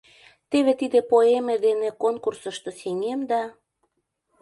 Теве 0.49 0.73
тиде 0.79 0.99
поэме 1.11 1.55
дене 1.65 1.89
конкурсышто 2.01 2.69
сеҥем 2.79 3.21
да... 3.31 3.43